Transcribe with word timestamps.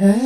Heard. 0.00 0.16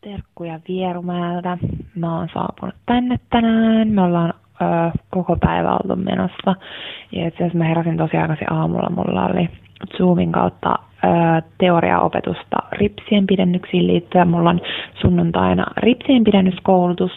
Terkkuja 0.00 0.60
Vierumäeltä. 0.68 1.58
Mä 1.94 2.18
oon 2.18 2.28
saapunut 2.34 2.74
tänne 2.86 3.20
tänään. 3.30 3.88
Me 3.88 4.02
ollaan 4.02 4.34
ö, 4.62 4.90
koko 5.10 5.36
päivä 5.36 5.72
oltu 5.72 5.96
menossa. 5.96 6.54
Ja 7.12 7.28
itse 7.28 7.36
asiassa 7.36 7.58
mä 7.58 7.64
heräsin 7.64 7.96
tosi 7.96 8.16
aikaisin 8.16 8.52
aamulla. 8.52 8.90
Mulla 8.90 9.26
oli 9.26 9.48
Zoomin 9.96 10.32
kautta 10.32 10.74
teoriaopetusta 11.58 12.56
ripsien 12.72 13.26
pidennyksiin 13.26 13.86
liittyen. 13.86 14.28
Mulla 14.28 14.50
on 14.50 14.60
sunnuntaina 15.00 15.66
ripsien 15.76 16.24
pidennyskoulutus. 16.24 17.12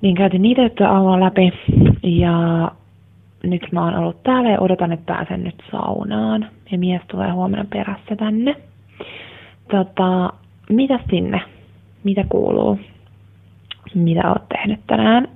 Niin 0.00 0.14
käytin 0.14 0.42
niitä 0.42 0.62
juttuja 0.62 0.90
aamulla 0.90 1.20
läpi. 1.20 1.52
Ja 2.02 2.70
nyt 3.42 3.72
mä 3.72 3.84
oon 3.84 3.94
ollut 3.94 4.22
täällä 4.22 4.50
ja 4.50 4.60
odotan, 4.60 4.92
että 4.92 5.14
pääsen 5.14 5.44
nyt 5.44 5.62
saunaan. 5.70 6.48
Ja 6.70 6.78
mies 6.78 7.02
tulee 7.10 7.30
huomenna 7.30 7.64
perässä 7.72 8.16
tänne. 8.16 8.56
Tota, 9.70 10.32
mitä 10.70 10.98
sinne? 11.10 11.40
Mitä 12.04 12.24
kuuluu? 12.28 12.78
Mitä 13.94 14.28
oot 14.28 14.48
tehnyt 14.48 14.80
tänään? 14.86 15.28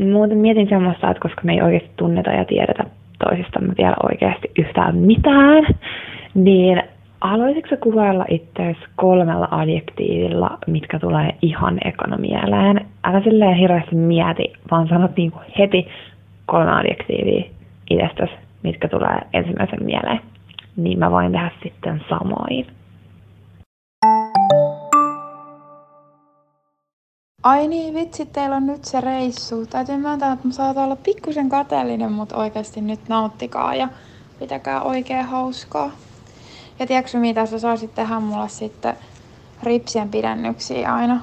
Muuten 0.00 0.38
mietin 0.38 0.68
semmoista, 0.68 1.10
että 1.10 1.20
koska 1.20 1.40
me 1.44 1.52
ei 1.52 1.62
oikeasti 1.62 1.90
tunneta 1.96 2.30
ja 2.30 2.44
tiedetä 2.44 2.84
toisistamme 3.24 3.74
vielä 3.78 3.96
oikeasti 4.02 4.50
yhtään 4.58 4.96
mitään, 4.96 5.66
niin 6.34 6.82
haluaisitko 7.20 7.76
kuvailla 7.76 8.24
itseäsi 8.28 8.80
kolmella 8.96 9.48
adjektiivilla, 9.50 10.58
mitkä 10.66 10.98
tulee 10.98 11.34
ihan 11.42 11.78
ekana 11.84 12.16
mieleen? 12.16 12.86
Älä 13.04 13.20
silleen 13.20 13.56
hirveästi 13.56 13.96
mieti, 13.96 14.52
vaan 14.70 14.88
sanot 14.88 15.16
niinku 15.16 15.38
heti 15.58 15.88
kolme 16.46 16.72
adjektiivia 16.72 17.44
itsestäsi, 17.90 18.32
mitkä 18.62 18.88
tulee 18.88 19.18
ensimmäisen 19.32 19.84
mieleen. 19.84 20.20
Niin 20.76 20.98
mä 20.98 21.10
voin 21.10 21.32
tehdä 21.32 21.50
sitten 21.62 22.02
samoin. 22.08 22.66
Ai 27.42 27.68
niin, 27.68 27.94
vitsi, 27.94 28.26
teillä 28.26 28.56
on 28.56 28.66
nyt 28.66 28.84
se 28.84 29.00
reissu. 29.00 29.66
Täytyy 29.66 29.96
myöntää, 29.96 30.32
että 30.32 30.48
mä 30.48 30.52
saatan 30.52 30.84
olla 30.84 30.96
pikkusen 30.96 31.48
kateellinen, 31.48 32.12
mutta 32.12 32.36
oikeasti 32.36 32.80
nyt 32.80 33.08
nauttikaa 33.08 33.74
ja 33.74 33.88
pitäkää 34.38 34.82
oikein 34.82 35.24
hauskaa. 35.24 35.90
Ja 36.78 36.86
tiedätkö 36.86 37.18
mitä 37.18 37.46
sä 37.46 37.58
saisit 37.58 37.94
tehdä 37.94 38.20
mulle 38.20 38.48
sitten 38.48 38.96
ripsien 39.62 40.08
pidennyksiä 40.08 40.94
aina? 40.94 41.20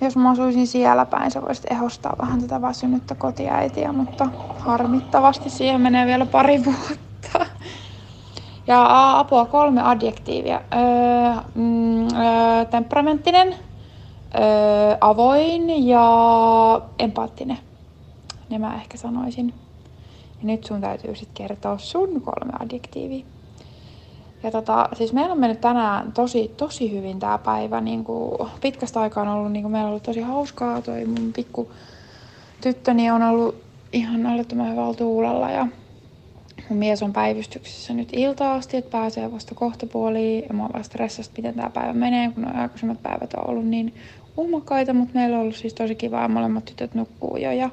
Jos 0.00 0.16
mä 0.16 0.30
asuisin 0.30 0.66
siellä 0.66 1.06
päin, 1.06 1.30
sä 1.30 1.42
voisit 1.42 1.72
ehostaa 1.72 2.16
vähän 2.22 2.40
tätä 2.40 2.62
väsynyttä 2.62 3.14
kotiäitiä, 3.14 3.92
mutta 3.92 4.28
harmittavasti 4.58 5.50
siihen 5.50 5.80
menee 5.80 6.06
vielä 6.06 6.26
pari 6.26 6.64
vuotta. 6.64 7.46
Ja 8.66 9.18
apua 9.18 9.46
kolme 9.46 9.82
adjektiivia. 9.82 10.60
Öö, 10.74 11.42
mm, 11.54 12.02
öö, 12.02 12.64
temperamenttinen, 12.70 13.54
avoin 15.00 15.88
ja 15.88 16.80
empaattinen. 16.98 17.58
Ne 18.50 18.58
mä 18.58 18.74
ehkä 18.74 18.98
sanoisin. 18.98 19.54
Ja 20.40 20.46
nyt 20.46 20.64
sun 20.64 20.80
täytyy 20.80 21.14
sitten 21.16 21.34
kertoa 21.34 21.78
sun 21.78 22.08
kolme 22.08 22.52
adjektiiviä. 22.60 23.24
Ja 24.42 24.50
tota, 24.50 24.88
siis 24.94 25.12
meillä 25.12 25.32
on 25.32 25.40
mennyt 25.40 25.60
tänään 25.60 26.12
tosi, 26.12 26.54
tosi 26.56 26.92
hyvin 26.96 27.18
tämä 27.18 27.38
päivä. 27.38 27.80
Niin 27.80 28.04
kuin 28.04 28.48
pitkästä 28.60 29.00
aikaa 29.00 29.22
on 29.22 29.28
ollut, 29.28 29.52
niin 29.52 29.62
kuin 29.62 29.72
meillä 29.72 29.86
on 29.86 29.90
ollut 29.90 30.02
tosi 30.02 30.20
hauskaa. 30.20 30.82
Toi 30.82 31.04
mun 31.04 31.32
pikku 31.32 31.70
tyttöni 32.60 33.10
on 33.10 33.22
ollut 33.22 33.54
ihan 33.92 34.26
älyttömän 34.26 34.72
hyvällä 34.72 34.94
tuulella 34.94 35.50
ja 35.50 35.66
mun 36.70 36.78
mies 36.78 37.02
on 37.02 37.12
päivystyksessä 37.12 37.94
nyt 37.94 38.08
ilta 38.12 38.54
asti, 38.54 38.76
että 38.76 38.90
pääsee 38.90 39.32
vasta 39.32 39.54
kohta 39.54 39.86
puoliin. 39.86 40.44
Ja 40.48 40.54
mä 40.54 40.62
oon 40.62 40.72
vasta 40.72 40.84
stressasta, 40.84 41.34
miten 41.36 41.54
tämä 41.54 41.70
päivä 41.70 41.92
menee, 41.92 42.30
kun 42.30 42.56
aikaisemmat 42.56 43.02
päivät 43.02 43.34
on 43.34 43.50
ollut 43.50 43.66
niin 43.66 43.94
uhmakkaita, 44.36 44.92
mutta 44.92 45.14
meillä 45.14 45.36
on 45.36 45.42
ollut 45.42 45.56
siis 45.56 45.74
tosi 45.74 45.94
kivaa. 45.94 46.28
Molemmat 46.28 46.64
tytöt 46.64 46.94
nukkuu 46.94 47.36
jo 47.36 47.52
ja 47.52 47.70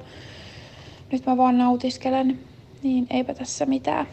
nyt 1.12 1.26
mä 1.26 1.38
vaan 1.38 1.58
nautiskelen. 1.58 2.40
Niin 2.84 3.08
eipä 3.10 3.34
tässä 3.34 3.66
mitään. 3.66 4.08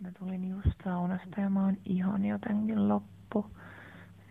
Mä 0.00 0.10
tulin 0.18 0.48
just 0.48 0.76
saunasta 0.84 1.40
ja 1.40 1.50
mä 1.50 1.64
oon 1.64 1.76
ihan 1.84 2.24
jotenkin 2.24 2.88
loppu. 2.88 3.46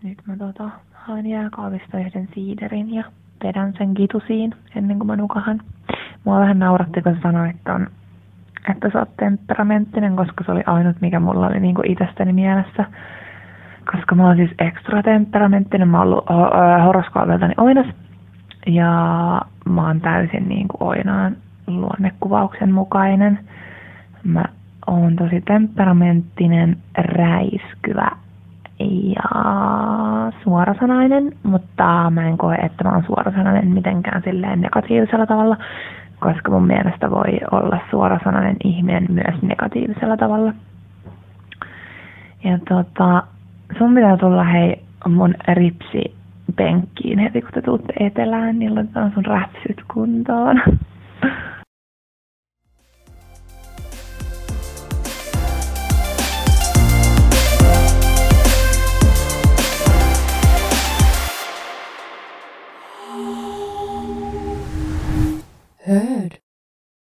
Nyt 0.04 0.18
mä 0.26 0.38
tota, 0.38 0.70
haen 0.94 1.26
jääkaavista 1.26 2.00
yhden 2.00 2.30
siiderin 2.34 2.94
ja 2.94 3.04
vedän 3.44 3.74
sen 3.78 3.94
kitusiin 3.94 4.54
ennen 4.76 4.98
kuin 4.98 5.08
mä 5.08 5.16
nukahan. 5.16 5.62
Mua 6.26 6.40
vähän 6.40 6.60
nauratti, 6.60 7.02
kun 7.02 7.18
sanoit, 7.24 7.56
että, 7.56 7.74
on, 7.74 7.88
että 8.72 8.90
sä 8.94 9.00
oot 9.00 9.18
temperamenttinen, 9.18 10.16
koska 10.16 10.44
se 10.44 10.52
oli 10.52 10.64
ainut, 10.66 11.02
mikä 11.02 11.20
mulla 11.20 11.48
oli 11.48 11.60
niinku 11.60 11.82
itsestäni 11.86 12.34
mielessä. 12.34 12.86
Koska 13.92 14.16
mä 14.16 14.28
oon 14.28 14.36
siis 14.38 14.52
ekstra 14.60 15.04
temperamenttinen, 15.04 15.88
mä 15.88 15.98
oon 15.98 16.08
ollut 16.08 16.26
horoskooviltani 16.86 17.54
oinas. 17.58 17.88
Ja 18.68 18.92
mä 19.70 19.88
oon 19.88 20.02
täysin 20.02 20.50
niinku 20.50 20.78
oinaan 20.80 21.38
luonnekuvauksen 21.68 22.72
mukainen. 22.72 23.40
Mä 24.24 24.46
oon 24.88 25.16
tosi 25.16 25.42
temperamenttinen, 25.42 26.78
räiskyvä 26.98 28.12
ja 28.80 29.30
suorasanainen, 30.44 31.32
mutta 31.44 32.10
mä 32.12 32.28
en 32.28 32.38
koe, 32.38 32.56
että 32.56 32.84
mä 32.84 32.92
oon 32.92 33.04
suorasanainen 33.08 33.68
mitenkään 33.68 34.22
silleen 34.24 34.62
negatiivisella 34.62 35.26
tavalla, 35.26 35.58
koska 36.20 36.52
mun 36.52 36.68
mielestä 36.68 37.12
voi 37.12 37.40
olla 37.52 37.80
suorasanainen 37.92 38.56
ihminen 38.64 39.06
myös 39.10 39.42
negatiivisella 39.42 40.18
tavalla. 40.18 40.54
Ja 42.44 42.60
tota, 42.70 43.24
sun 43.78 43.96
pitää 43.96 44.18
tulla 44.18 44.44
hei 44.44 44.82
mun 45.08 45.36
ripsi 45.54 46.16
penkkiin 46.56 47.20
heti 47.20 47.42
kun 47.42 47.52
te 47.54 47.62
tuutte 47.62 47.94
etelään, 48.00 48.60
niin 48.60 48.76
laitetaan 48.76 49.12
sun 49.14 49.26
räpsyt 49.26 49.84
kuntoon. 49.94 50.62